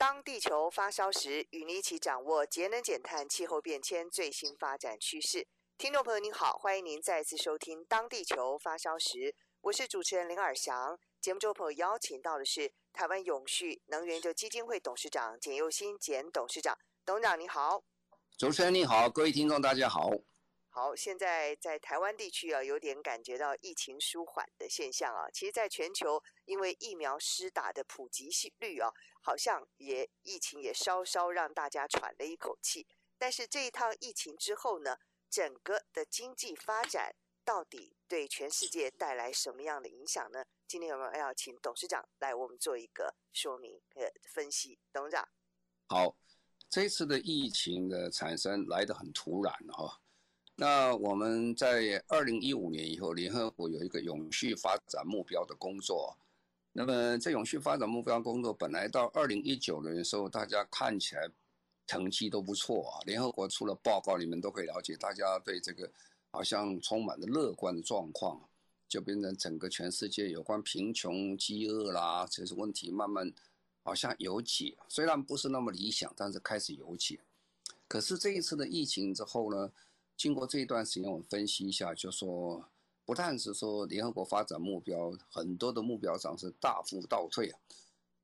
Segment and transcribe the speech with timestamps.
[0.00, 5.46] 当地球发烧时，与您一起掌握节能减碳、气候变迁最新发展趋势。
[5.76, 9.18] 听众朋友您好，欢迎您再次收听《当地球发烧时》，
[9.60, 10.98] 我是主持人林尔祥。
[11.20, 17.84] 节目中朋友邀请到的是台湾永续能源研究基金会董事长简佑新简董事长，董事长你好。
[18.38, 20.08] 主持人你好，各位听众大家好。
[20.72, 25.28] 好，现在在台湾地区啊，有点感觉到疫情舒缓的现象啊。
[25.28, 28.30] 其实，在全球，因为疫苗施打的普及
[28.60, 28.88] 率啊，
[29.20, 32.86] 好像也疫情也稍稍让大家喘了一口气。
[33.18, 34.96] 但是这一趟疫情之后呢，
[35.28, 40.44] 整个的经济发展到底对全世界带来什么样的影响呢？
[40.68, 44.78] 今天有没有要请董事长来我们做一个说明和分析？
[44.92, 45.28] 董事长，
[45.88, 46.16] 好，
[46.68, 50.00] 这次的疫情的产生来得很突然哈。
[50.60, 56.14] 那我们在二零一五年以后，联合国有一个永续发展目标的工作。
[56.74, 61.26] 那么这永续发展目标工作本来到二零一九年的时候，大家看起来
[61.86, 63.00] 成绩都不错啊。
[63.06, 65.90] 联合国出了报告，你们都可以了解，大家对这个
[66.30, 68.38] 好像充满了乐观的状况，
[68.86, 73.32] 就变成整个全世界有关贫穷、饥饿啦这些问题慢慢
[73.82, 77.18] 好像有解，虽然不是那么理想，但是开始有解。
[77.88, 79.72] 可是这一次的疫情之后呢？
[80.20, 82.62] 经过这一段时间，我们分析一下，就说
[83.06, 87.58] 不但是说联合国发展目标很多的目标上是大幅倒退啊，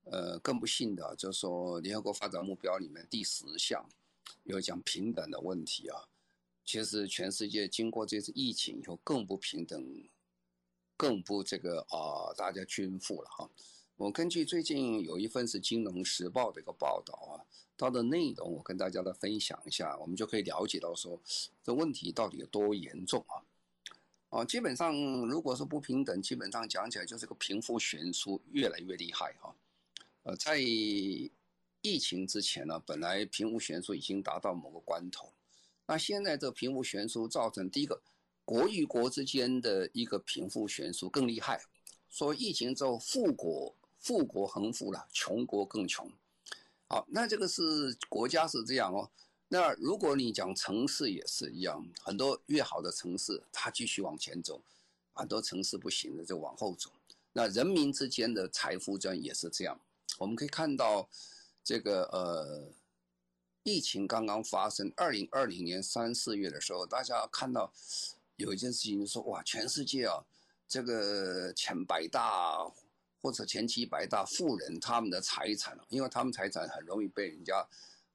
[0.04, 3.88] 呃，更不幸的就是说联合国发展目标里面第十项
[4.42, 6.04] 有讲平等的问题啊，
[6.66, 9.82] 其实全世界经过这次疫情以后更不平等，
[10.98, 13.48] 更不这个啊，大家均富了哈。
[13.96, 17.40] 我根据最近有一份是《金融时报》的一个报道啊，
[17.78, 21.18] 它的内容我跟大家来分享一下，我们就可以了解到说
[21.64, 23.40] 这问题到底有多严重啊！
[24.28, 24.94] 啊，基本上
[25.26, 29.56] 如果是不平等，基本上讲起来就是个贫富悬殊越来越厉害哈。
[30.24, 35.32] 呃，在疫情之前呢，本来贫富悬殊已经达到某个关头，
[35.86, 38.02] 那现在这贫富悬殊造成第一个
[38.44, 41.62] 国与国之间的一个贫富悬殊更厉害，
[42.10, 43.74] 说疫情之后富国。
[44.06, 46.08] 富国恒富了，穷国更穷。
[46.88, 49.10] 好，那这个是国家是这样哦。
[49.48, 54.60] 那如果你讲城市也是一样，很多越好的城市，它继续往前走；
[55.12, 56.88] 很多城市不行的就往后走。
[57.32, 59.80] 那人民之间的财富这样也是这样。
[60.18, 61.08] 我们可以看到，
[61.64, 62.68] 这个呃，
[63.64, 67.72] 疫情刚刚发生，二零二零年三四月的时候，大家看到
[68.36, 70.22] 有一件事情，就说哇，全世界啊，
[70.68, 72.70] 这个前百大。
[73.20, 77.66] 或者前几百大富人他们的财产，因为他们财产很容易被人家，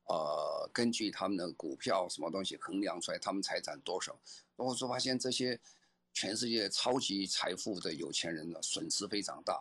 [0.05, 4.17] 呃，根据他们的股票什么东西衡量出来，他们财产多少。
[4.55, 5.59] 然后说发现这些
[6.13, 9.59] 全世界超级财富的有钱人呢，损失非常大，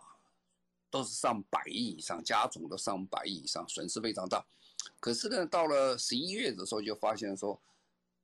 [0.89, 4.45] 都是上百亿以上，家总都上百亿以上，损失非常大。
[4.99, 7.59] 可是呢，到了十一月的时候，就发现说，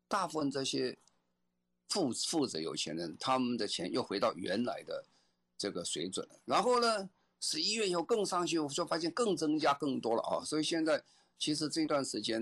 [0.08, 0.98] 大部分这些
[1.90, 5.04] 富富者有钱人，他们的钱又回到原来的。
[5.58, 7.10] 这个水准，然后呢，
[7.40, 10.46] 十一月以后更上去，我就发现更增加更多了啊！
[10.46, 11.04] 所以现在
[11.40, 12.40] 其实这段时间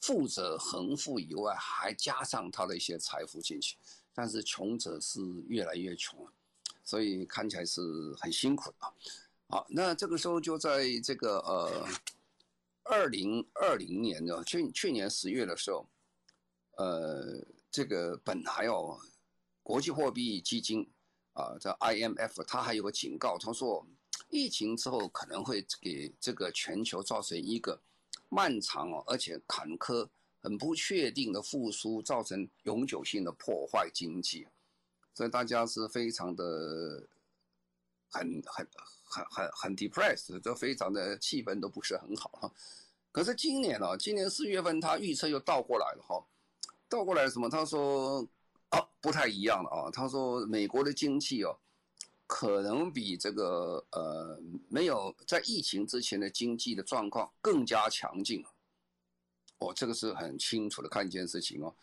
[0.00, 3.76] 富者恒富以外，还加上他的一些财富进去，
[4.14, 6.32] 但是穷者是越来越穷了，
[6.84, 7.80] 所以看起来是
[8.20, 8.94] 很辛苦的啊。
[9.48, 11.88] 好，那这个时候就在这个呃
[12.84, 15.88] 二零二零年的去去年十月的时候，
[16.76, 18.96] 呃，这个本来哦，
[19.64, 20.88] 国际货币基金。
[21.34, 23.86] 啊，这 IMF 它还有个警告，他说
[24.28, 27.80] 疫情之后可能会给这个全球造成一个
[28.28, 30.06] 漫长哦，而且坎坷、
[30.40, 34.46] 很不确定的复苏，造成永久性的破坏经济，
[35.14, 37.08] 所以大家是非常的
[38.10, 38.68] 很很
[39.04, 42.52] 很很很 depressed，都非常的气氛都不是很好哈。
[43.10, 46.22] 可是今年啊，今年四月份他预测又倒过来了哈，
[46.90, 47.48] 倒过来什么？
[47.48, 48.28] 他说。
[48.72, 49.90] 啊，不太一样了啊！
[49.90, 51.54] 他说，美国的经济哦，
[52.26, 58.42] 可能比这个呃没有在疫情之前的经济的状况更加强劲。
[59.58, 61.74] 哦，这个是很清楚的看一件事情哦。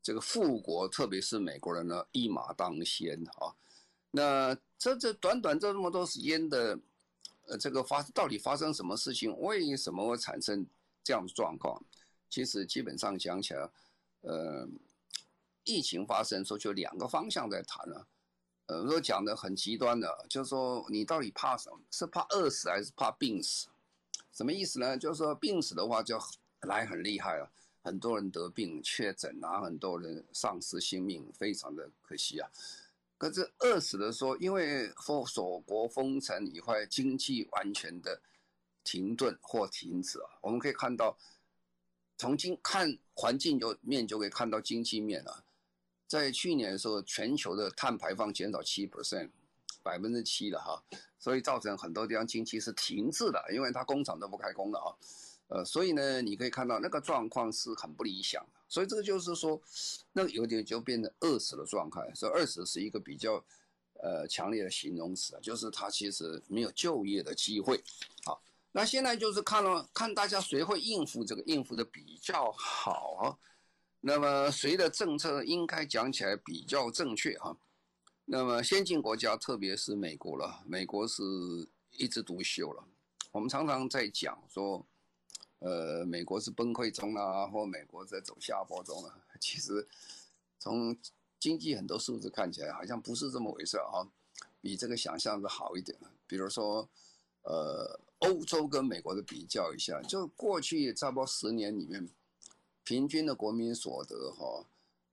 [0.00, 3.52] 这个富国，特别是美国人呢，一马当先啊。
[4.12, 6.78] 那这这短短这么多时间的
[7.48, 9.36] 呃，这个发到底发生什么事情？
[9.40, 10.64] 为什么会产生
[11.02, 11.82] 这样的状况？
[12.30, 13.70] 其实基本上讲起来，
[14.20, 14.68] 呃，
[15.68, 18.06] 疫情发生的时候就两个方向在谈了。
[18.66, 21.78] 呃，如果讲的很极端的，就是说你到底怕什么？
[21.90, 23.68] 是怕饿死还是怕病死？
[24.32, 24.96] 什么意思呢？
[24.96, 26.18] 就是说病死的话就
[26.62, 27.50] 来很厉害了，
[27.82, 32.50] 很多人得病确诊啊，很多人丧失性命，非常的可惜啊。
[33.16, 38.20] 可是饿死的时候，因为封锁国封城以后，经济完全的
[38.84, 40.38] 停顿或停止啊。
[40.40, 41.16] 我们可以看到，
[42.16, 45.42] 从经看环境就面就可以看到经济面啊。
[46.08, 49.28] 在去年的时候，全球的碳排放减少七 percent，
[49.82, 50.82] 百分之七了哈，
[51.18, 54.88] 所以造成很多地方经济是停滞的，因为它工厂都不开工了啊。
[55.48, 58.60] 呃，所以呢，你可以看到那个状况是很不理想的。
[58.68, 59.60] 所以这个就是说，
[60.12, 62.00] 那有点就变成饿死的状态。
[62.14, 63.42] 所以饿死是一个比较
[64.02, 67.82] 呃强烈的形容词啊，就是它其实没有就业的机会。
[68.24, 73.38] 好，那现在就是看了看大家谁会应付这个，应付的比较好。
[74.00, 77.56] 那么谁的政策应该讲起来比较正确哈？
[78.24, 81.22] 那么先进国家，特别是美国了，美国是
[81.92, 82.84] 一枝独秀了。
[83.32, 84.86] 我们常常在讲说。
[85.60, 89.18] 呃，美国是崩溃中啊，或美国在走下坡中啊。
[89.40, 89.88] 其实
[90.56, 90.96] 从
[91.40, 94.06] 经济很多数字看起来，好像不是这么回事啊，
[94.60, 95.98] 比这个想象的好一点。
[96.28, 96.88] 比如说，
[97.42, 102.08] 呃，欧洲跟美国的比较一下，就过去差不多十年里面，
[102.88, 104.64] 平均的国民所得哈，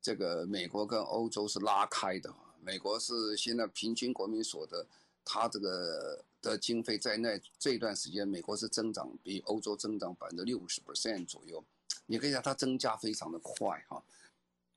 [0.01, 2.33] 这个美国跟欧洲是拉开的。
[2.62, 4.88] 美国是现在平均国民所得，
[5.25, 6.24] 它这个。
[6.42, 11.63] 的经费在那这一段时间，美国是增长比欧洲增长百分之六十 percent 左右，
[12.06, 14.00] 你可以讲它增加非常的快哈，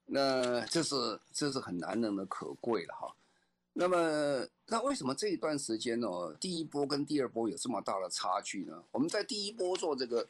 [0.06, 3.14] 那这是这是很难能的可贵了哈。
[3.74, 6.08] 那么那为什么这一段时间呢，
[6.40, 8.82] 第一波跟第二波有这么大的差距呢？
[8.90, 10.26] 我们在第一波做这个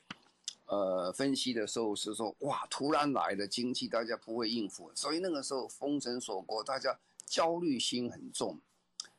[0.69, 8.59] 呃分析的时候是说，哇，突然来的经济大家不会应付，所以那个时候封城锁国，大家焦虑心很重，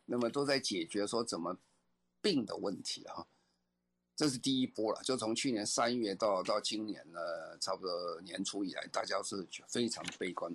[0.06, 1.57] 那么都在解决说怎么。
[2.22, 3.25] 病的问题哈，
[4.13, 10.54] 这是第一波了，就从去年三月到到今年呢，差不多年初以来，大家是非常悲观。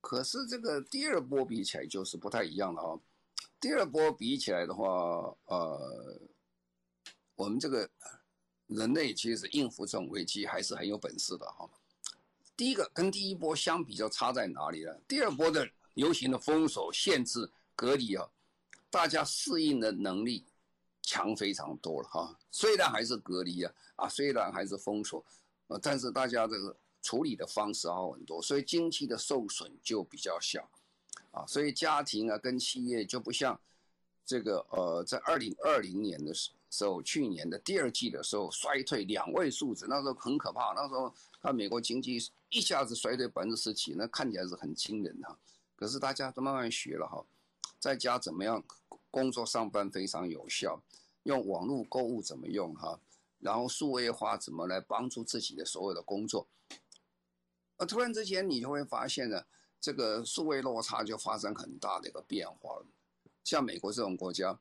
[0.00, 3.00] 可是这个第二波比起来就是不太一样了啊。
[3.60, 6.20] 第二波比起来的话，呃，
[7.34, 7.90] 我们这个
[8.66, 11.68] 人类其实应付这种危机还是很有本事的哈。
[12.56, 14.92] 第一个跟第一波相比较差在哪里呢？
[15.06, 18.28] 第二波的流行的封锁、限制、隔离啊，
[18.90, 20.44] 大家适应的能力。
[21.08, 25.24] 强非常多了哈，虽然还是隔离啊啊，虽然还是封锁，
[25.68, 30.68] 呃，但是大家这个处理的方式好很多，所以经济的受损就比较小，
[31.30, 33.56] 啊，所以家庭啊跟企业就不像
[34.24, 42.18] 这个呃，在二零二零年的时时候，去年的第二季的时候衰退两位数字，那时候很可怕，那时候看美国经济
[42.50, 45.38] 一下子衰退百分之十几，那看起来是很惊人的，
[45.74, 47.24] 可是大家都慢慢学了哈，
[47.80, 48.62] 在家怎么样？
[49.10, 50.78] 工作上班非常有效，
[51.22, 53.00] 用网络购物怎么用哈？
[53.38, 56.46] 然后数位化怎么来帮助自己的所有的工作？
[57.78, 59.42] 啊突然之间，你就会发现呢，
[59.80, 62.86] 这个数位落差就发生很大的一个变化了。
[63.42, 64.58] 像美国这种国家，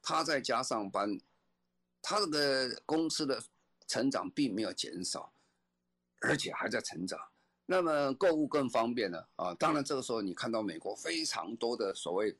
[0.00, 1.18] 他在家上班，
[2.02, 3.42] 他这个公司的
[3.86, 5.32] 成长并没有减少，
[6.20, 7.18] 而且还在成长。
[7.64, 9.54] 那么购物更方便了啊！
[9.54, 12.36] 当然，这个时候你看到美国非常多的所谓。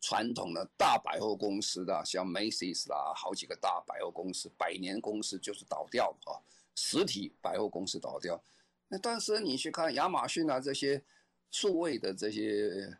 [0.00, 6.38] 传统的大百货公司的，像 Macy's 啦，好几个大百货公司，百年公司就是倒掉啊，
[6.76, 8.40] 实体百货公司倒掉。
[8.86, 11.02] 那但是你去看亚马逊啊这些
[11.50, 12.96] 数位的这些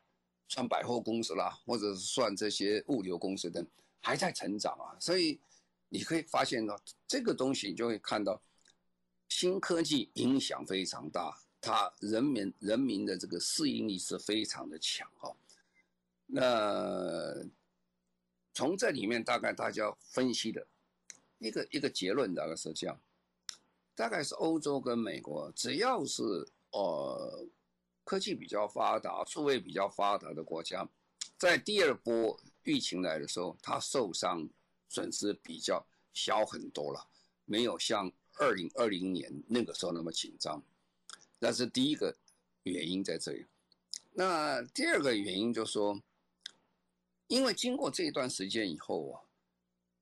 [0.49, 3.65] 算百货公司啦，或者是算这些物流公司等，
[4.01, 4.97] 还在成长啊。
[5.01, 5.41] 所以
[5.89, 8.41] 你可以发现到这个东西，你就会看到
[9.29, 15.33] 新科技影响非常大，它人民人民的这个适应力是非常的强啊。
[16.27, 17.35] 那
[18.53, 20.67] 从这里面大概大家分析的
[21.39, 23.01] 一个一个结论大概是这样，
[23.95, 26.23] 大概是欧洲跟美国，只要是
[26.73, 27.47] 呃
[28.05, 30.87] 科技比较发达、数位比较发达的国家，
[31.39, 32.39] 在第二波
[32.69, 34.49] 疫情来的时候，他受伤
[34.89, 37.07] 损失比较小很多了，
[37.45, 40.63] 没有像二零二零年那个时候那么紧张。
[41.39, 42.17] 那是第一个
[42.63, 43.47] 原因在这里。
[44.13, 46.01] 那第二个原因就是说。
[47.31, 49.21] 因为经过这一段时间以后啊，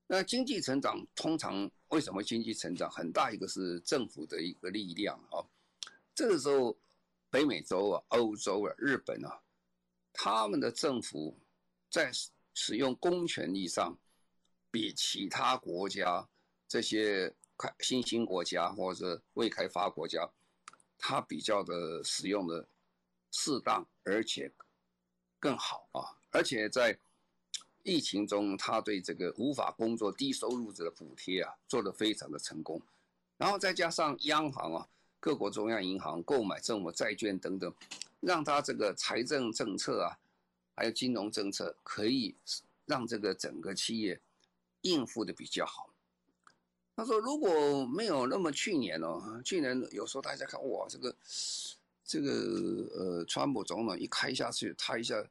[0.07, 5.43] 那经济成长通常为什么经济成长很大一个是政府的一个力量啊？
[6.15, 6.73] 这个时候，
[7.29, 9.41] 北美洲啊、欧洲啊、日本啊，
[10.13, 11.37] 他们的政府
[11.89, 12.13] 在
[12.59, 13.95] 使用公权力上
[14.71, 16.27] 比其他国家
[16.67, 20.27] 这些开新兴国家或者未开发国家，
[20.97, 22.67] 它比较的使用的
[23.31, 24.51] 适当，而且
[25.39, 26.97] 更好啊，而且在
[27.83, 32.81] 疫情中，他对这个无法工作低收入者的补贴啊，做得非常的成功，
[33.37, 34.87] 然后再加上央行啊，
[35.19, 37.71] 各国中央银行购买政府债券等等，
[38.19, 40.17] 让他这个财政政策啊，
[40.77, 42.33] 还有金融政策可以
[42.85, 44.17] 让这个整个企业
[44.83, 45.89] 应付的比较好。
[46.95, 51.13] 他说如果没有那么去年哦，去年有时候大家看哇，这个
[52.05, 52.31] 这个
[52.95, 55.27] 呃，川普总统一开下去，他一下。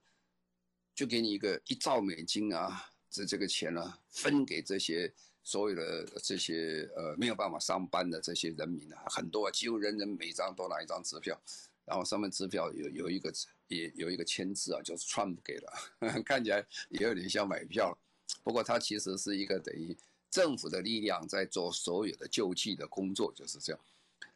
[0.96, 5.12] 就给你一个一兆美金啊，这这个钱呢、啊，分给这些
[5.42, 11.38] 所有的这些呃没有办法上班的这些人民啊，很多啊，几乎人人每张都拿一张支票，
[11.86, 13.32] 然后上面支票有有一个
[13.68, 15.72] 也有一个签字啊，就是川普给的，
[16.26, 17.96] 看起来也有点像买票，
[18.42, 19.96] 不过它其实是一个等于
[20.30, 23.80] 政府的力量在做所有的救济的工作，就是这样。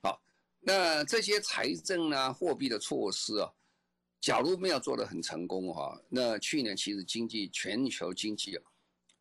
[0.02, 0.22] 好，
[0.60, 3.52] 那这些财政啊、货币的措施啊。
[4.20, 8.62] 假如没有做得很成功哈，那去年其实经济全球经济啊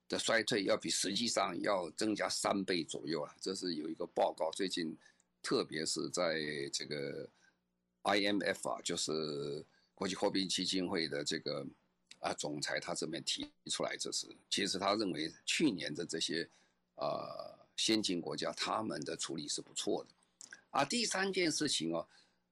[0.09, 4.93] 的衰退要比实际上要增加三倍左右啊，这是有一个报告，最近
[5.41, 6.41] 特别是在
[6.73, 7.25] 这个
[8.03, 9.63] IMF 啊，就是
[9.93, 11.65] 国际货币基金会的这个
[12.19, 16.49] 啊总裁他这边提出来，这是其实他认为去年的这些
[16.95, 20.09] 呃先进国家他们的处理是不错的
[20.71, 20.85] 啊。
[20.85, 22.07] 第三件事情哦，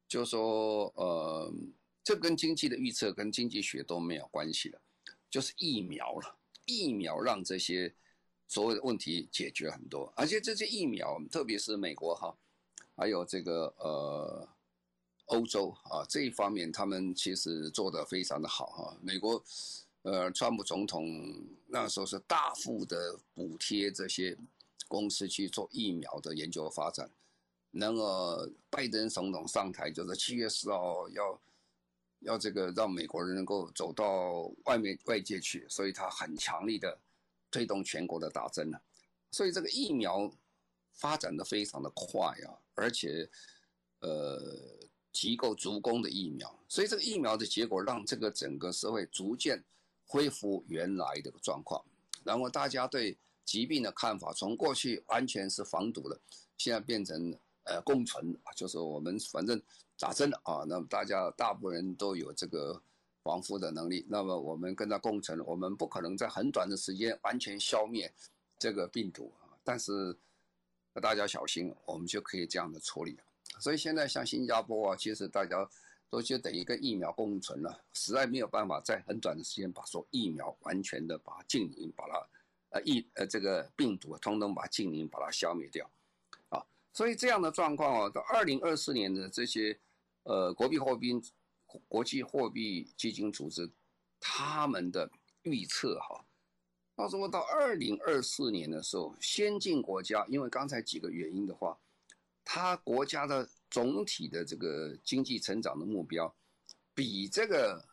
[0.08, 1.54] 就是说呃。
[2.08, 4.80] 这跟经济的预测跟经济学都没有关系了，
[5.30, 6.38] 就是疫苗了。
[6.66, 7.94] 疫苗让这些
[8.48, 12.34] 所有的问题解决很多，而且这些疫苗，特别是美国哈，
[12.96, 14.48] 还有这个呃
[15.27, 18.98] 欧洲啊这一方面，他们其实做得非常的好哈。
[19.01, 19.41] 美国
[20.01, 21.05] 呃，川普总统
[21.67, 24.38] 那时候是大幅的补贴这些
[24.88, 27.10] 公司去做疫苗的研究发展。
[27.72, 31.39] 那么拜登总统上台就是七月四号要。
[32.22, 36.98] 要这个让美国人能够走到外面外界去，所以他很强力的
[37.51, 38.81] 推动全国的打针了。
[39.29, 40.27] 所以这个疫苗
[40.93, 43.29] 发展的非常的快啊，而且
[44.00, 44.41] 呃
[45.19, 49.63] 提供足够的疫苗，所以这个疫苗的结果让这个整个社会逐渐
[50.05, 51.83] 恢复原来的状况。
[52.24, 56.19] 然后大家对疾病的看法从过去完全是防堵的，
[56.55, 59.59] 现在变成呃共存，就是我们反正。
[60.00, 62.79] 打针了啊，那么大家大部分人都有这个
[63.24, 68.13] 防护的能力，那么我们跟它共存，我们不可能在很短的时间完全消灭
[68.59, 70.15] 这个病毒啊，但是
[71.01, 73.17] 大家小心，我们就可以这样的处理。
[73.60, 75.70] 所以现在像新加坡啊，其实大家
[76.10, 82.30] 都就等一个疫苗共存了，实在没有办法在很短的时间把说疫苗完全的把它净零，把它
[82.70, 85.89] 呃疫呃这个病毒通通把它净零，把它消灭掉
[86.50, 86.66] 啊。
[86.94, 89.80] 所以这样的状况啊，到二零二四年的这些。
[90.30, 91.13] 呃，国际货币
[91.88, 93.72] 国际货币基金组织
[94.20, 95.10] 他们的
[95.44, 96.25] 预测哈，
[96.98, 101.80] 到时候到二零二四年的时候，先进国家因为刚才几个原因的话，
[102.50, 106.34] 他国家的总体的这个经济成长的目标，
[106.94, 107.86] 比这个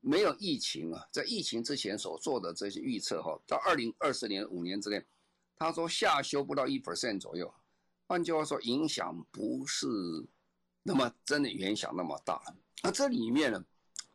[0.00, 5.04] 没有疫情啊，在疫情之前所做的这些预测哈，到二零二四年五年之内，
[5.54, 7.54] 他说下修不到一 percent 左右，
[8.06, 9.86] 换句话说，影响不是。
[10.82, 12.42] 那么真的影响那么大？
[12.82, 13.62] 那这里面呢，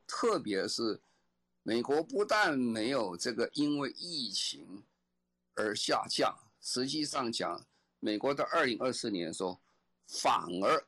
[0.07, 0.99] 特别是
[1.61, 4.83] 美国不但没有这个因为疫情
[5.53, 7.63] 而下降，实际上讲，
[7.99, 9.59] 美国到二零二四年的时候，
[10.07, 10.87] 反而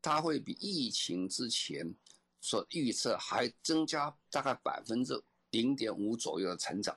[0.00, 1.94] 它会比疫情之前
[2.40, 6.96] 所预测还增加大概百分之零点五左右的成长。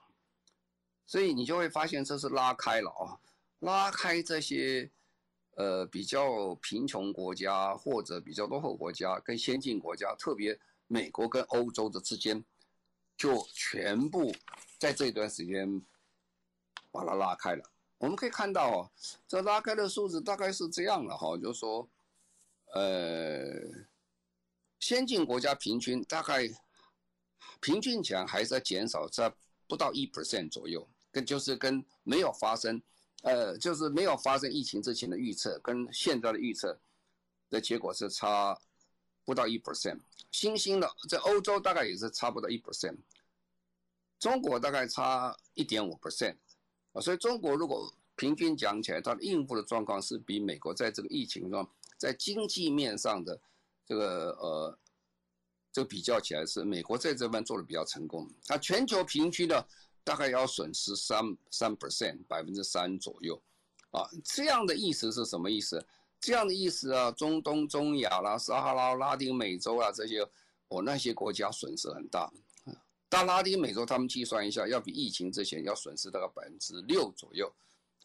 [1.05, 3.19] 所以你就会发现这是拉开了啊，
[3.60, 4.89] 拉开这些。
[5.57, 12.43] 呃，比较贫穷国家或者比较落后国家跟先进国家，特别美国跟欧洲的之间，
[13.15, 14.36] 就全部
[14.77, 15.81] 在这段时间
[16.91, 17.63] 把它拉开了。
[17.98, 18.92] 我们可以看到哦，
[19.28, 21.88] 这拉开的数字大概是这样的哈，就是说，
[22.74, 23.52] 呃，
[24.80, 26.48] 先进国家平均大概
[27.62, 29.34] 平均讲还是在减少在
[29.68, 32.82] 不到一 percent 左右，跟就是跟没有发生。
[33.24, 36.80] 呃，就是没有发生疫情之前的预测，跟现在的预测
[37.50, 38.56] 的结果是差
[39.24, 40.00] 不到一 percent。
[40.30, 42.98] 新兴的在欧洲大概也是差不到一 percent，
[44.20, 46.36] 中国大概差一点五 percent。
[46.96, 53.38] 啊，所以中国如果平均讲起来，它的应付的状况是比美国在这个疫情中，在经济面上的
[53.86, 54.80] 这个呃，
[55.74, 58.25] 这个比较起来是美国在这边做的比较成功。
[58.48, 59.68] 它全球平均的
[60.06, 63.40] 大概要损失三三 percent 百分之三左右，
[63.92, 65.86] 啊，这样的意思是什么意思？
[66.22, 70.22] 这样的意思啊，中东、中亚啦、撒哈拉、拉丁美洲啊这些，
[70.70, 72.32] 我、哦、那些国家损失很大。
[73.10, 77.52] 到拉丁美洲，他们计算一下，要比疫情之前要损失大概百分之六左右，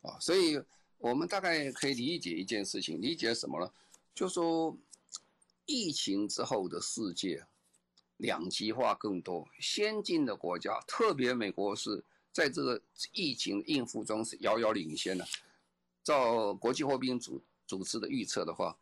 [0.02, 0.60] 啊，所以
[0.98, 3.70] 我们大概可以理解一件事情，理解什么呢？
[4.14, 4.76] 就说
[5.66, 7.44] 疫情之后的世界
[8.18, 12.80] 两极化更多，先进的国家，特别美国是在这个
[13.12, 15.26] 疫情应付中是遥遥领先的。
[16.04, 18.76] 照国际货币组组织的预测的话，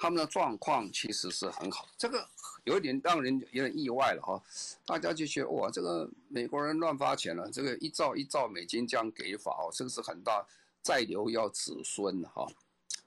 [0.00, 2.26] 他们的状况其实是很好，这个。
[2.64, 4.42] 有一点让人有点意外了哈，
[4.84, 10.46] 大家就觉得哇，这个美国人乱发钱了，这个一兆一兆美金这样给法哦，这个是很大，
[10.82, 12.46] 再留要子孙哈。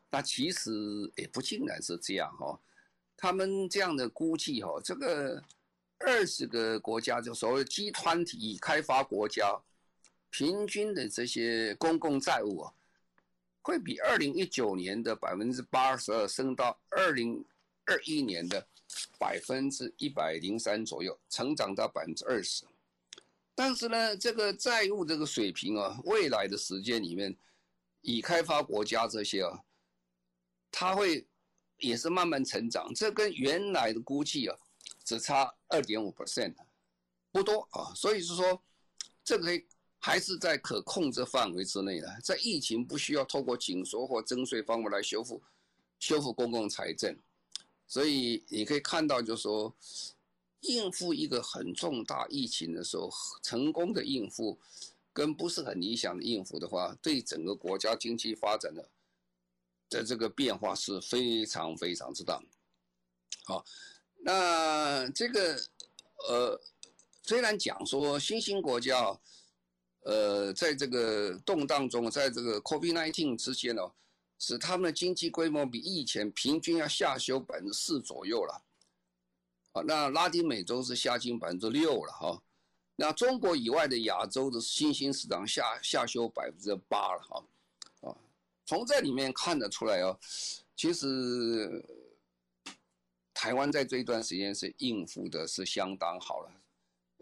[0.10, 0.72] 那其实
[1.16, 2.60] 也不尽然是这样哈，
[3.16, 5.44] 他们这样的估计哈，这个
[6.00, 9.56] 二十个国家就所谓集团体开发国家，
[10.32, 12.74] 平均的这些公共债务啊，
[13.63, 17.43] 会比二零一九年的百分之八十二升到二零
[17.86, 18.67] 二一年的。
[19.17, 22.63] 百分之一百零三左右，成长到百分之二十。
[23.55, 27.36] 但是呢，这个债务这个水平啊，未来的时间里面，
[28.01, 29.63] 已开发国家这些啊，
[30.70, 31.25] 它会
[31.77, 32.93] 也是慢慢成长。
[32.93, 34.55] 这跟原来的估计啊，
[35.03, 36.53] 只差二点五 percent，
[37.32, 37.91] 不多啊。
[37.96, 38.62] 所以是说，
[39.24, 39.50] 这个
[40.05, 42.19] 还是在可控制范围之内的。
[42.22, 45.41] 在疫情不需要透过紧缩或征税方法来修复
[45.98, 47.17] 修复公共财政。
[47.88, 49.74] 所以你可以看到，就是说，
[50.60, 53.10] 应付一个很重大疫情的时候，
[53.41, 54.60] 成功的应付，
[55.13, 58.89] 跟不是很理想的应付的话，对整个国家经济发展的
[59.89, 62.43] 的这个变化是非常非常之大。
[63.45, 63.63] 好，
[64.17, 65.55] 那这个
[66.27, 66.60] 呃，
[67.22, 69.17] 虽然讲说新兴国家，
[70.03, 73.81] 呃，在这个动荡中，在这个 COVID-19 之间呢。
[74.39, 78.61] 使他们的经济规模比以前平均要下修百分之四左右了，
[79.72, 82.44] 啊，那拉丁美洲是下降百分之六了哈，
[82.98, 88.18] 那中国以外的亚洲的新兴市场下下修百分之八了哈，啊，
[88.66, 90.20] 从这里面看得出来哦，
[90.75, 91.81] 其实
[93.33, 96.51] 台湾在这一段时间是应付的是相当好了，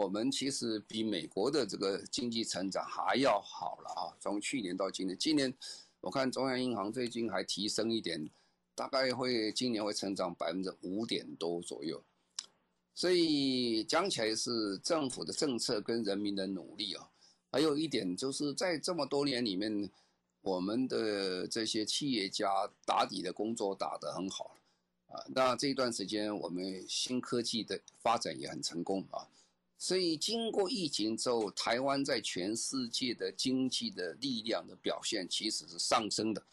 [0.02, 5.54] 我们其实比美国的这个经济成长还要好了啊，从去年到今年，今年。
[6.00, 8.28] 我看中央银行最近还提升一点，
[8.74, 12.04] 大概会今年会成长百分之五点多左右，
[12.96, 17.08] 所以讲起来是政府的政策跟人民的努力啊。
[17.52, 19.88] 还有一点就是在这么多年里面，
[20.42, 22.50] 我们的这些企业家
[22.84, 24.58] 打底的工作打得很好
[25.10, 25.22] 啊。
[25.28, 29.30] 那这一段时间我们新科技的发展也很成功啊。
[29.82, 36.46] 所以经过疫情之后，台湾在全世界的经济的力量的表现其实是上升的，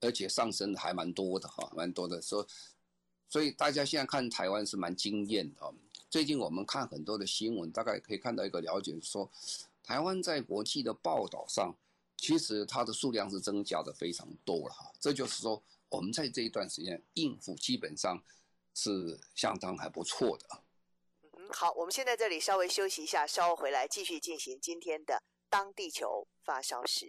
[0.00, 2.20] 而且上升的还蛮多的哈，蛮多的。
[2.20, 2.46] 所以，
[3.28, 5.72] 所以大家现在看台湾是蛮惊艳的。
[6.10, 9.30] 最近我们看很多的新闻，大概可以看到一个了解，说
[9.80, 11.72] 台湾在国际的报道上，
[12.16, 14.92] 其实它的数量是增加的非常多了哈。
[14.98, 18.20] 这就是说，我们在这一段时间应付基本上
[18.74, 20.63] 是相当还不错的。
[21.56, 25.14] 好，我们现在这里稍微休息一下，稍后回来继续进行今天的
[25.48, 27.06] 《当地球发烧时》。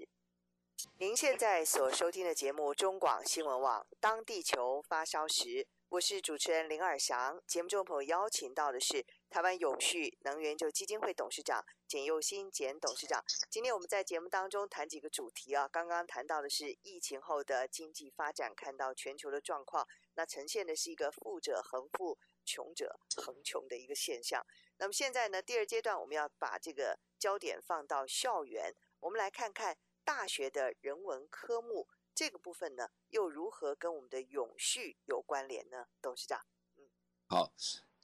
[0.99, 5.43] 您现在所收听的节目中广新闻网《当地球发烧时》，
[5.89, 7.41] 我是主持人林尔祥。
[7.47, 13.23] 节目中朋友邀请到的是台湾永续能源就基金会董事长简佑新简董事长。
[13.49, 22.19] 今天我们在节目当中谈几个主题啊，刚刚谈到的是疫情后的经济发展，看到全球的状况，那呈现的是一个富者恒富。
[22.45, 24.45] 穷者恒穷的一个现象。
[24.77, 35.87] 那么现在呢，第二阶段我们要把这个焦点放到校园，我们来看看大学的人文科目这个部分呢，又如何跟我们的永续有关联呢？
[36.01, 36.45] 董事长，
[36.77, 36.83] 嗯，
[37.27, 37.51] 好，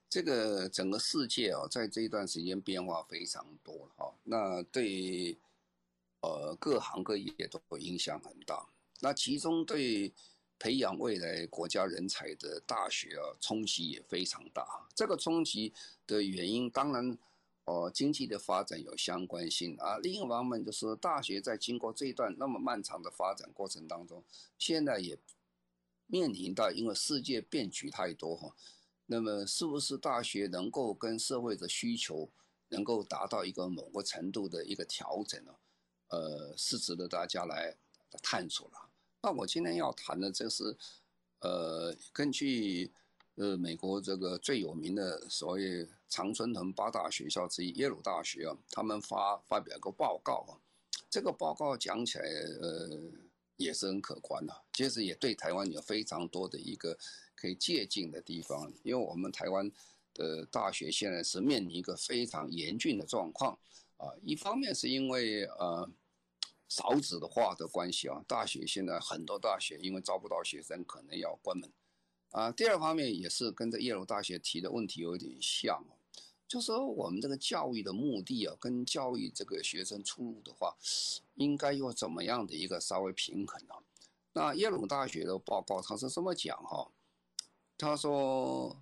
[0.09, 5.37] 这个整个世界啊，在这一段时间变化非常多哈，那对
[6.21, 8.67] 呃各行各业都影响很大。
[8.99, 10.13] 那其中对
[10.61, 14.87] 培养未来国家人才的大学啊，冲击也非常大。
[14.93, 15.73] 这个冲击
[16.05, 17.17] 的原因，当然，
[17.65, 19.97] 呃，经济的发展有相关性啊。
[19.97, 24.23] 另一方面，就是大学在经过这一段那么漫长的发展过程当中，
[24.59, 25.17] 现在也
[26.05, 28.55] 面临到，因为世界变局太多哈，
[29.07, 32.29] 那么是不是大学能够跟社会的需求
[32.69, 35.55] 能够达到一个某个程度的一个调整呢？
[36.09, 37.75] 呃，是值得大家来
[38.21, 38.90] 探索了。
[39.23, 40.75] 那我今天要谈的，这是，
[41.41, 42.91] 呃，根据
[43.35, 50.57] 呃美国这个最有名的所谓常春藤八大学校之一耶鲁大学啊，他们发发表一个报告啊，
[51.07, 52.25] 这个报告讲起来
[52.61, 52.89] 呃
[53.57, 56.97] 也是很可观的，其实也对台湾有非常多的一个
[57.35, 59.71] 可以借鉴的地方，因为我们台湾
[60.15, 63.53] 的大学现在是面临一个非常严峻的状况
[63.97, 65.87] 啊，一方面是因为呃
[66.71, 71.69] 少子的话的关系啊，大学现在很多大学因为招不到学生，可能要关门。
[72.29, 75.83] 啊，第二方面也是跟这耶鲁大学提的问题有点像，
[76.47, 80.77] 就说我们这个教育的目的啊，跟教育这个学生出路的话，
[81.35, 83.75] 应该有怎么样的一个稍微平衡啊？
[84.31, 86.89] 那耶鲁大学的报告他是这么讲哈，
[87.77, 88.81] 他说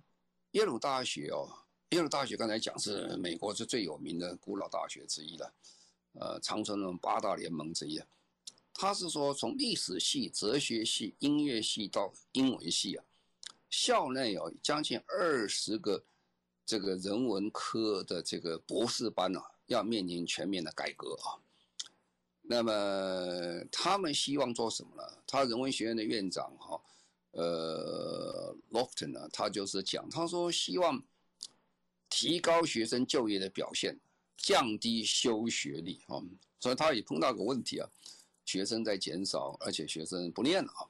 [0.52, 1.50] 耶鲁大学哦，
[1.88, 5.52] 耶鲁大学刚才讲是美国是最有名的古老大学之一了，
[6.12, 8.00] 呃，长春藤八大联盟之一，
[8.74, 13.04] 他是说从历史系、哲学系、音乐系到英文系啊。
[13.68, 16.04] 校内有将近二十个
[16.66, 21.38] 这个人文科的这个博士班呢、啊，要面临全面的改革啊。
[22.42, 25.02] 那么他们希望做什么呢？
[25.24, 26.82] 他人文学院的院长哈，
[27.30, 31.00] 呃，Lofton 呢，他就是讲，他说希望
[32.08, 33.96] 提高学生就业的表现，
[34.40, 36.20] 降低休学率啊。
[36.58, 37.88] 所以他也碰到个问题啊，
[38.44, 40.82] 学生在减少，而且学生不念了啊。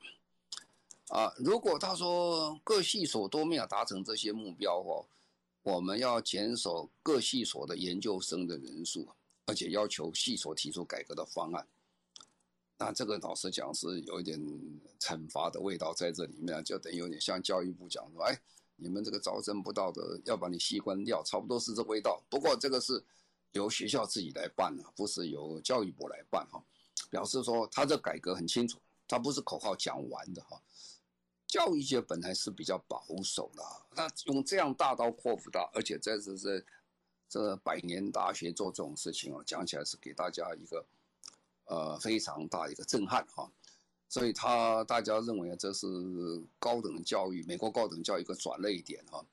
[1.11, 5.05] 啊，如果他说各系所都没有达成这些目标哦，
[5.63, 9.09] 我们要减少各系所的研究生的人数，
[9.47, 11.67] 而且要求系所提出改革的方案。
[12.79, 14.41] 那这个老实讲是有一点
[14.99, 18.41] 惩罚的味道在这里面，就等于有点像教育部讲说，哎，
[18.77, 22.23] 你们这个招生不道德要把你系关掉，差不多是这味道。
[22.31, 23.05] 不过这个是
[23.53, 26.63] 由学校自己来办的，不是由教育部来办哈。
[27.11, 30.61] 表示说他这改革很清楚，他不是口号讲完的哈。
[31.47, 33.63] 教育界本来是比较保守的，
[33.97, 36.65] 那用这样大刀阔斧大，而且在这这
[37.29, 40.87] 这百年大学做这种事情哦，讲起来是给大家一个
[41.65, 43.51] 呃非常大一个震撼哈。
[44.09, 45.87] 所以他大家认为这是
[46.59, 49.25] 高等教育，美国高等教育一个转捩点哈。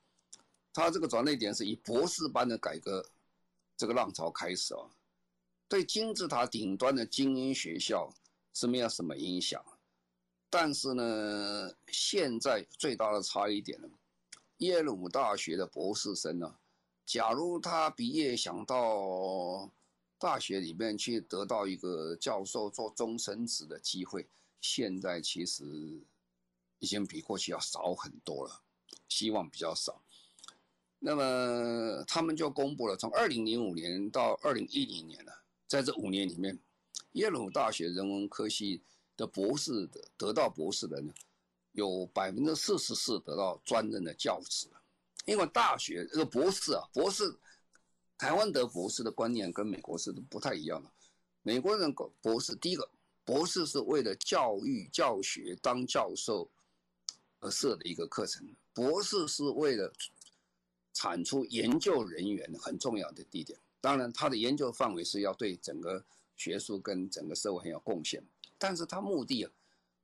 [0.72, 3.04] 他这个转捩点是以博士班的改革
[3.78, 4.90] 这个浪潮开始啊，
[5.68, 8.12] 对金字塔顶端的精英学校
[8.52, 9.64] 是没有什么影响。
[10.50, 13.88] 但是呢，现在最大的差异点呢，
[14.56, 16.58] 耶鲁大学的博士生呢，
[17.06, 19.70] 假如他毕业想到
[20.18, 24.28] 大学里面去得到一个教授做终身职的机会，
[24.60, 25.64] 现在其实
[26.80, 28.64] 已经比过去要少很多了，
[29.08, 30.02] 希望比较少。
[30.98, 35.32] 那么他们就公布了，从二零零五年到二零一零年呢，
[35.66, 36.58] 在这五年里面，
[37.12, 38.82] 耶鲁大学人文科系。
[39.18, 41.12] 的博士的得到博士的呢，
[41.72, 44.68] 有百分之四十四得到专任的教职，
[45.26, 47.36] 因为大学这个博士啊，博士，
[48.16, 50.88] 台湾得博士的观念跟美国是不太一样的。
[51.42, 52.88] 美国人博士，第一个
[53.24, 56.48] 博士是为了教育教学当教授
[57.40, 59.92] 而设的一个课程，博士是为了
[60.98, 63.56] 产出研究人员很重要的地点。
[63.80, 66.04] 当然，他的研究范围是要对整个
[66.36, 68.20] 学术跟整个社会很有贡献。
[68.58, 69.48] 但是他目的，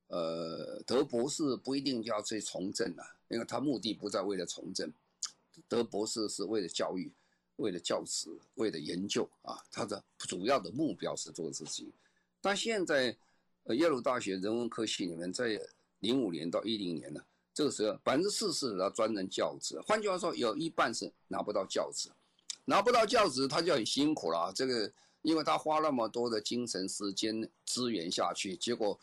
[0.07, 4.89] 呃，得博士不一定就要去从政啊，因为他目的不在为了从政，
[5.67, 7.11] 得博士是为了教育，
[7.57, 11.91] 为了教职，为了研究啊，他的主要的目标是做这事情。
[12.39, 13.13] 但现在，
[13.67, 15.59] 耶鲁大学人文科系里面，在
[15.99, 17.21] 零五年到一零年呢，
[17.55, 22.11] 这个时候百分之四十拿专任教职，换句话说，有一半是拿不到教职，
[22.65, 24.93] 拿不到教职他就很辛苦了，这个。
[25.25, 28.95] 因为他花那么多的精神、时间、资源下去，结果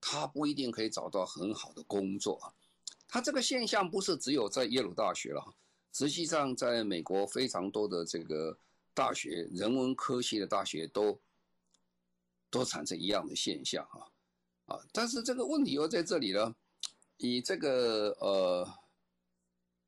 [0.00, 2.50] 他不一定可以找到很好的工作。
[3.06, 5.54] 他这个现象不是只有在耶鲁大学了，
[5.92, 8.56] 实际上在美国非常多的这个
[8.94, 11.20] 大学、人文科系的大学都
[12.48, 14.08] 都产生一样的现象啊
[14.74, 14.80] 啊！
[14.92, 16.56] 但是这个问题又在这里呢，
[17.18, 18.68] 以这个呃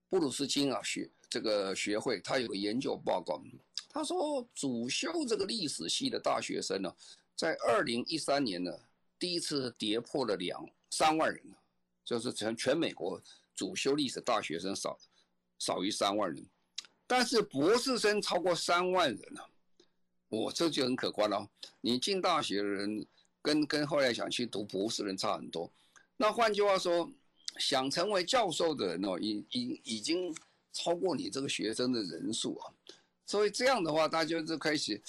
[0.08, 3.42] 布鲁斯金啊学这个学会，他有个研究报告。
[3.90, 6.94] 他说，主修这个历史系的大学生呢，
[7.34, 8.70] 在二零一三年呢，
[9.18, 11.42] 第一次跌破了两三万人，
[12.04, 13.20] 就是全全美国
[13.54, 14.98] 主修历史大学生少
[15.58, 16.46] 少于三万人，
[17.06, 19.50] 但是博士生超过三万人了，
[20.28, 21.48] 我这就很可观了。
[21.80, 23.06] 你进大学的人
[23.42, 25.72] 跟跟后来想去读博士的人差很多。
[26.18, 27.10] 那换句话说，
[27.58, 30.34] 想成为教授的人哦，已已已经
[30.72, 32.74] 超过你这个学生的人数啊。
[33.24, 35.00] 所以这样的话，大家就开始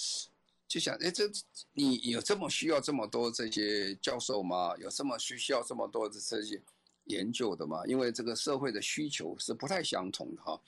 [0.68, 1.28] 就想，哎，这
[1.72, 4.76] 你有这么需要这么多这些教授吗？
[4.78, 6.62] 有这么需需要这么多的这些
[7.04, 7.84] 研究的吗？
[7.86, 10.60] 因为这个社会的需求是不太相同的哈。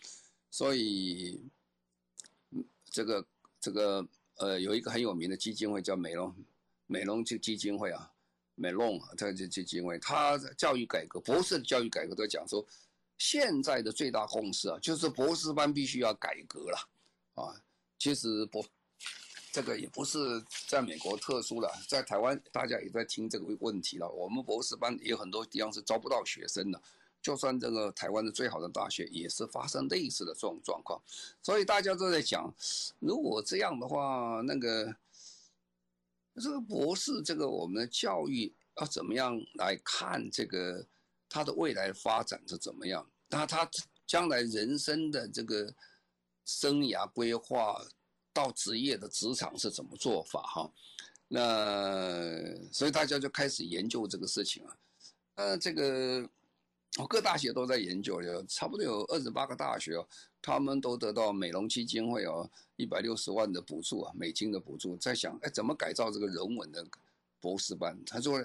[0.50, 1.40] 所以
[2.90, 3.26] 这个
[3.60, 4.06] 这个
[4.38, 6.34] 呃，有一个很有名的基金会叫美容
[6.86, 8.12] 美容基基金会啊，
[8.54, 12.64] 美龙这个基金会，它教育改革，博士的教育改革都讲说，
[13.18, 16.88] 现在的最大共识啊，就是博士班必须要改革了
[17.34, 17.54] 啊。
[17.98, 18.64] 其实博
[19.52, 24.08] 这个也不是在美国特殊的，在台湾大家也在听这个问题了。
[24.08, 26.80] 我们博士班也有很多地方是招不到学生的。
[27.20, 31.00] 就算这个台湾的最好的大学，也是发生类似的这种状况，
[31.40, 32.52] 所以大家都在讲，
[32.98, 34.92] 如果这样的话，那个
[36.40, 40.86] 这个博士，这个我们的教育要怎么样来看这个
[41.28, 43.06] 他的未来发展是怎么样？
[43.28, 43.68] 那他
[44.06, 45.74] 将来人生的这个
[46.44, 47.80] 生涯规划
[48.32, 50.42] 到职业的职场是怎么做法？
[50.42, 50.72] 哈，
[51.28, 54.76] 那所以大家就开始研究这个事情啊，
[55.34, 56.28] 呃，这个。
[56.98, 60.06] 哦，各大学都在研究，有差不多有二十八个大学哦，
[60.42, 66.84] 他们都得到美容基金会哦一百六十万的补助啊，美金的补助，在想哎怎么改造这个人文的
[67.40, 67.96] 博士班？
[68.04, 68.44] 他说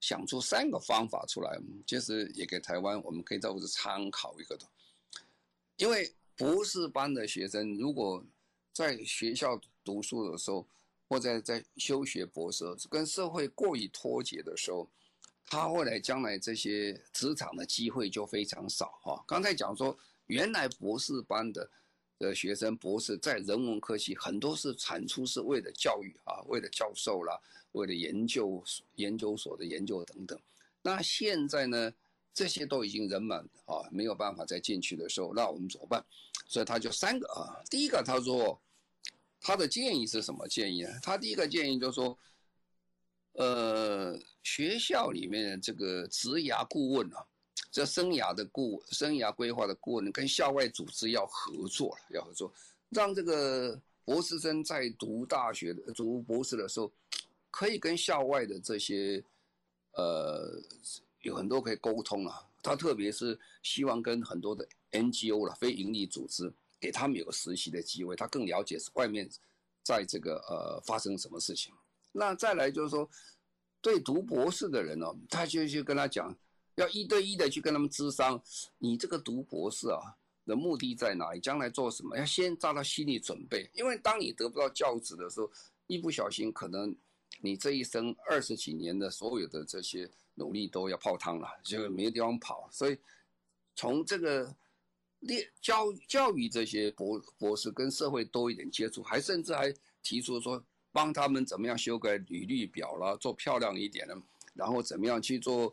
[0.00, 4.64] 想出三个方法出来，其实也给台湾我们可以作为参考一个的。
[5.76, 8.24] 因为博士班的学生如果
[8.72, 10.64] 在学校读书的时候，
[11.08, 14.88] 或者在修学博士，跟社会过于脱节的时候。
[15.44, 19.22] 他后来将来这些职场的机会就非常少哈。
[19.26, 19.94] 刚才讲说，
[20.26, 21.70] 原来博士班的
[22.18, 27.38] 的学生，博士在人文科系很多是产出是为了教育啊，为了教授啦，
[27.72, 28.62] 为了研究
[28.96, 30.40] 研究所的研究等等。
[30.82, 31.92] 那现在呢，
[32.32, 36.04] 这些都已经人满啊，没有办法再进去的时候，那我们怎么办？
[36.46, 38.60] 所以他就三个啊，第一个他说
[39.40, 40.90] 他的建议是什么建议呢？
[41.02, 42.18] 他第一个建议就是说。
[43.34, 47.24] 呃，学校里面这个职涯顾问啊，
[47.72, 52.52] 这生涯的顾、生涯规划的顾问，跟校外组织要合作了，要合作，
[52.90, 56.92] 让这个博士生在读大学的、读博士的时候，
[57.50, 59.24] 可以跟校外的这些，
[59.94, 60.62] 呃，
[61.22, 62.46] 有很多可以沟通啊。
[62.62, 69.28] 他特别是希望跟很多的 NGO 了、非营利组织，给他们有个实习的机会，他更了解外面
[69.82, 71.72] 在这个呃发生什么事情。
[72.12, 73.08] 那再来就是说，
[73.80, 76.36] 对读博士的人哦，他就去跟他讲，
[76.76, 78.42] 要一对一的去跟他们咨商。
[78.78, 81.40] 你这个读博士啊的目的在哪里？
[81.40, 82.16] 将来做什么？
[82.16, 83.70] 要先做到心理准备。
[83.74, 85.50] 因为当你得不到教职的时候，
[85.86, 86.94] 一不小心可能
[87.40, 92.68] 你这一生二十几年的所有的这些努力都要泡汤了，就没地方跑。
[92.72, 92.98] 所以
[93.74, 94.54] 从这个
[95.60, 100.64] 教教育这些博博士跟社会多一点接触，还甚至还提出说。
[100.94, 104.14] 帮他们怎么样修改履历表啦，做漂亮一点的，
[104.52, 105.72] 然后怎么样去做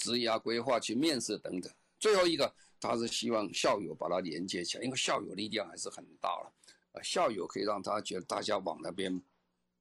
[0.00, 1.70] 职业规划、去面试等等。
[1.98, 6.52] 最后一个，他是希望校友把它连接起来，因为校友力量还是很大了。
[6.92, 9.22] 呃，校友可以让他觉得大家往那边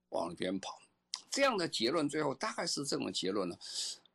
[0.09, 0.79] 往那边跑。
[1.31, 3.57] 这样的结论最后大概是这种结论呢。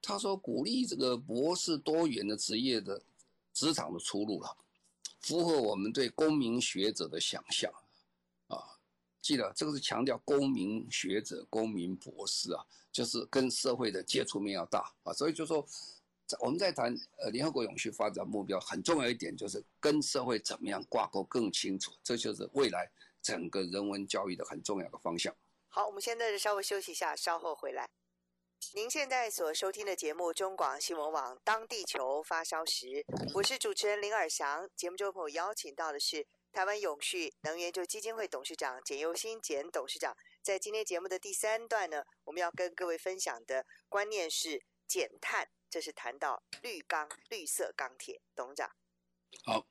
[0.03, 3.01] 他说鼓励这个博士多元的职业的
[3.53, 4.57] 职场的出路了，
[5.21, 7.73] 符合我们对公民学者的想象。
[9.25, 15.67] 记得这个是强调公民学者、公民博士啊，就是跟社会的接触面要大啊，所以就说，
[16.41, 22.87] 我们在谈呃联合国永续发展目标很重要一点，就是跟社会怎么样挂钩更清楚，这就是未来
[23.23, 25.35] 整个人文教育的很重要的方向。
[25.69, 27.89] 好，我们现在稍微休息一下，稍后回来。
[28.75, 32.87] 您现在所收听的节目中广新闻网《当地球发烧时》，
[33.33, 34.69] 我是主持人林尔祥。
[34.77, 36.27] 节目中朋友邀请到的是。
[36.55, 48.21] 台湾永续能源就基金会董事长简又新简董事长，在今天节目的第三段呢，我们要跟各位分享的观念是减碳，这是谈到绿钢、绿色钢铁。
[48.37, 48.71] 董事长，
[49.45, 49.67] 好，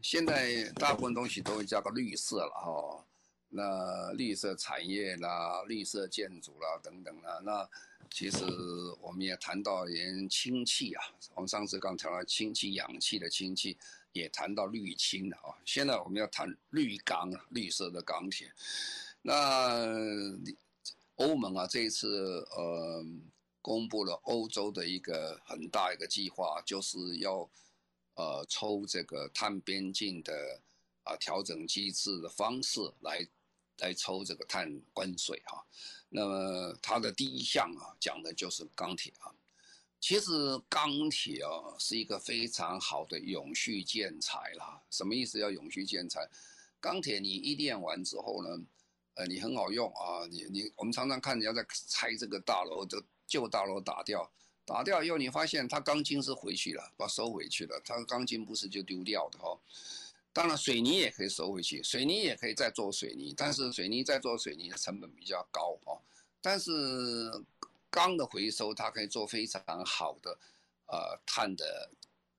[0.00, 3.06] 现在大部分东西都会加个绿色了哈，
[3.50, 7.68] 那绿色产业啦、绿色建筑啦等等啦，那
[8.10, 8.46] 其实
[9.02, 13.76] 我们也谈到连氢气啊，我们上次刚谈了氢气、氧气的氢气。
[14.18, 18.52] 也谈到绿氢了啊，现在我们要谈绿钢啊，绿色的钢铁。
[19.22, 19.88] 那
[21.14, 23.04] 欧盟啊，这一次呃
[23.62, 27.48] 公布了欧洲的一个很大一个计划，就是要
[28.14, 30.60] 呃抽这个碳边境的
[31.04, 33.26] 啊调整机制的方式来
[33.78, 35.64] 来抽这个碳关税哈。
[36.08, 39.32] 那么它的第一项啊讲的就是钢铁啊。
[40.00, 40.30] 其实
[40.68, 44.80] 钢铁啊是一个非常好的永续建材啦。
[44.90, 45.38] 什么意思？
[45.38, 46.28] 要永续建材？
[46.80, 48.64] 钢铁你一炼完之后呢，
[49.14, 50.26] 呃，你很好用啊。
[50.30, 54.30] 你你我们常常看人家在拆这个大楼，就旧大楼打掉，
[54.64, 57.80] 打掉以后你发现它钢筋是回去了，把它收回去了。
[57.84, 59.58] 它钢筋不是就丢掉的哈。
[60.32, 66.00] 当然水泥也可以收回去，水泥也可以再做水泥，但是水泥再做水泥的成本比较高哦。
[66.40, 66.70] 但是
[67.90, 70.38] 钢的回收它可以做非常好的
[70.86, 71.90] 呃碳的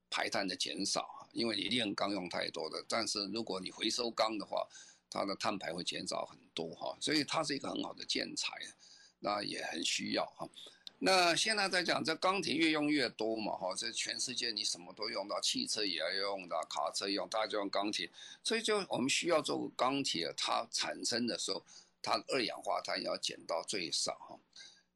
[0.10, 4.68] 排碳的减少，因为你炼钢用太多的，但是如果你回收钢的话，
[5.10, 8.54] 它的碳排会减少很多哈，所以它是一个很好的建材，
[9.20, 10.48] 那也很需要哈。
[11.02, 18.12] 那现在在讲这钢铁越用越多嘛，哈，这全世界你什么都用到，汽车也要用到，卡车用，大家就用钢铁，
[18.44, 21.64] 所以就我们需要做钢铁，它产生的时候，
[22.02, 24.38] 它二氧化碳要减到最少哈。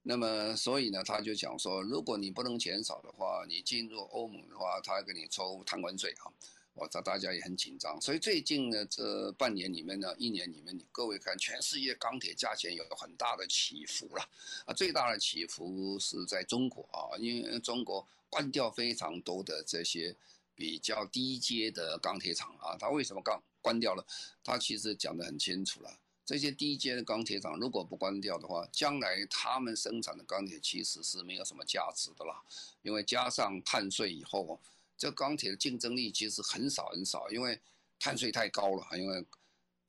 [0.04, 6.32] 那么所以呢，他就讲说，如果你不能减少的话，你进入欧盟的话，他给你抽贪官税啊。
[6.76, 14.28] 我知道大家也很紧张，所以最近呢，这半年里面呢，一年里面，你各位看，全世界钢铁价钱有很大的起伏了，
[14.66, 20.16] 啊，最大的起伏是在中国啊，因为中国关掉非常多的这些
[20.56, 24.04] 比较低阶的钢铁厂啊，它为什么钢关掉了？
[24.44, 32.44] 它其实讲得很清楚了，这些低阶的钢铁厂如果不关掉的话，将来他们生产的钢铁其实是没有什么价值的了，
[32.82, 34.60] 因为加上碳税以后。
[34.96, 37.60] 这钢铁的竞争力其实很少很少，因为
[38.00, 38.88] 碳税太高了。
[38.98, 39.26] 因为，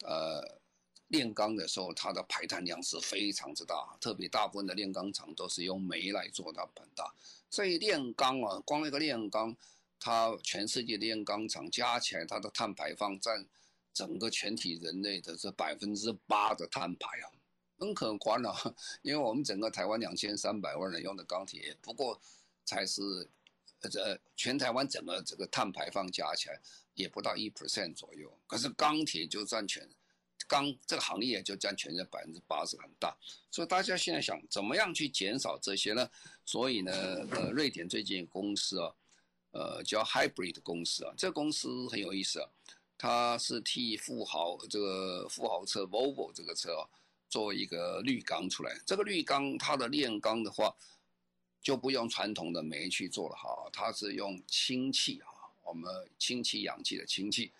[0.03, 0.59] 呃，
[1.09, 7.15] 炼钢的时候它的排碳量是非常之大，特别大部分的炼钢厂都是用煤来做，它很大。
[7.49, 9.55] 所以炼钢啊，光那个炼钢，
[10.01, 13.47] 它全世界炼钢厂加起来，它的碳排放占
[13.95, 17.33] 整个全体人类的这百分之八的碳排啊，
[17.79, 18.53] 很可观啊。
[19.01, 22.21] 因为我们整个台湾两千三百万人用的钢铁，不过
[22.67, 23.31] 才是。
[23.91, 26.59] 这全台湾整个这个碳排放加起来
[26.95, 29.87] 也不到一 percent 左右，可是钢铁就占全
[30.47, 33.15] 钢这个行业就占全的百分之八十很大，
[33.51, 36.11] 所以大家现在想怎么样去减少这些呢？
[36.47, 36.93] 所以呢，
[37.31, 38.95] 呃，瑞典最近公司啊，
[39.51, 42.49] 呃，叫 Hybrid 公司啊，这公司很有意思啊，
[42.99, 46.89] 他是替富豪这个富豪车 Volvo 这个车啊
[47.29, 50.75] 做一个绿钢出来，这个绿钢它的炼钢的话。
[51.65, 55.33] 就不用传统的煤去做了哈，它是用氢气啊，
[55.65, 57.51] 我们氢气氧气的氢气，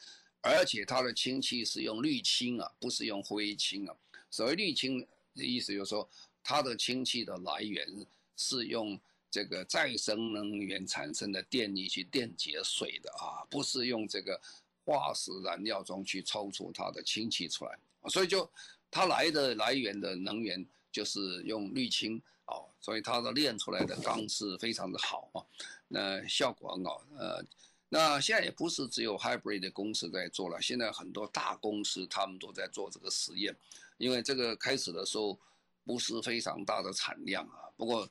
[0.43, 3.97] 而且它的氢气是用绿氢啊，不是用灰氢啊。
[4.31, 5.01] 所谓绿氢
[5.35, 6.07] 的意思就是说，
[6.43, 14.39] 它的氢气的来源是用这个再生能源产生的电力去电解水的啊，不是用这个
[14.85, 17.79] 化石燃料中去抽出它的氢气出来。
[18.09, 18.49] 所以就
[18.91, 22.23] 它来的来源的能源就是用绿氢。
[22.47, 25.41] 哦，所以它的炼出来的钢是非常的好啊，
[25.89, 27.03] 那效果很好。
[27.17, 27.43] 呃，
[27.89, 33.57] 那现在也不是只有 Hybrid 公司在做了，现在很多大公司他们都在做这个实验，
[33.97, 35.39] 因为这个开始的时候
[35.87, 38.07] 不是非常大的产量啊，不过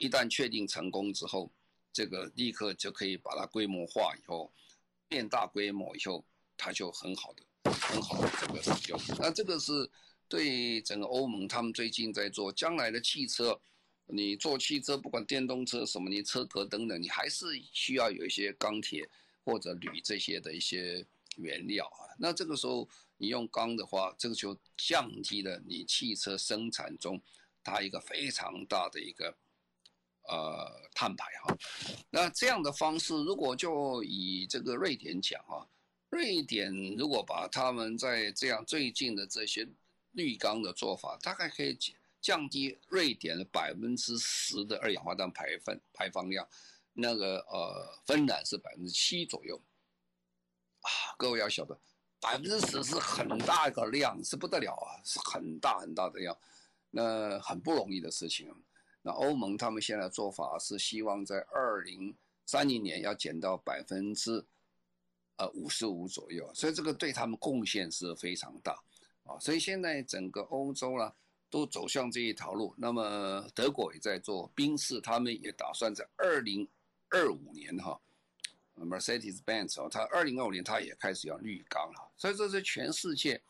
[0.00, 1.48] 一旦确定成功之后，
[1.92, 4.50] 这个立刻就可以把它规模化以后，
[5.10, 6.24] 变大规模以后，
[6.56, 8.98] 它就很好的、很好的这个使用。
[9.18, 9.90] 那这个是。
[10.30, 13.60] 对整个欧盟，他们最近在做将来的汽车，
[14.06, 19.10] 你做汽车，不管电动车什么，你车壳等等，你还是需要有一些钢铁
[19.44, 22.14] 或者铝这些的一些原料啊。
[22.16, 27.20] 那这个时候你用钢的话，这个就降低了你汽车生产中
[27.64, 29.36] 它一个非常大的一个
[30.28, 31.56] 呃碳排哈。
[32.10, 35.66] 那这样的方式，如果就以这个瑞典讲啊，
[36.10, 39.68] 瑞典如果把他们在这样最近的这些
[40.12, 41.78] 绿钢的做法大概可以
[42.20, 46.46] 降低瑞典的百分之十的二氧化碳排放排放量，
[46.92, 49.58] 那个呃，芬兰是百分之七左右，
[50.80, 51.78] 啊，各位要晓得，
[52.20, 56.36] 百分之十是很大一个量，是不得了啊，是很大很大的量，
[56.90, 58.54] 那很不容易的事情。
[59.02, 64.44] 那欧盟他们现在做法是希望在二零三零年要减到百分之
[65.36, 68.72] 呃五十五左右，所以这个对他们贡献是非常大。
[69.22, 71.12] 啊所以现在整个欧洲呢，
[71.48, 72.74] 都走向这一条路。
[72.76, 76.68] 那么德国也在做，宾士他们也打算在二零
[77.08, 77.98] 二五年哈
[78.76, 82.12] ，Mercedes-Benz 哦，它二零二五年它也开始要绿钢了。
[82.16, 83.40] 所以这是全世界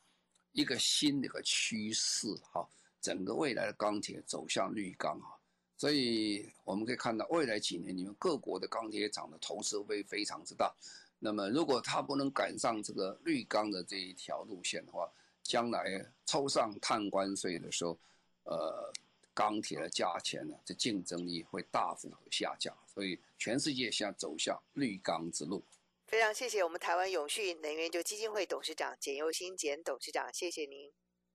[0.53, 2.69] 一个新的一个趋势哈，
[3.01, 5.40] 整个未来的钢铁走向绿钢哈。
[5.81, 10.71] 所以我们可以看到未来几年你们各国的钢铁厂的投资会非常之大。
[11.19, 15.11] 那么如果它不能赶上这个绿钢的这一条路线的话，
[15.43, 17.99] 将来抽上碳关税的时候，
[18.43, 18.93] 呃，
[19.33, 25.65] 钢铁的价钱呢，这竞争力会大幅度下降，所以全世界现在走向绿钢之路。
[26.07, 30.93] 非常谢谢我们台湾永续能源就基金会董事长简又新简董事长，谢谢您。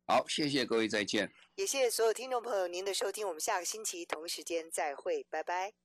[0.08, 1.32] 好，谢谢各位，再见。
[1.56, 5.85] 也谢谢所有听众朋友您的收听，我们下个星期同一时间再会，拜拜。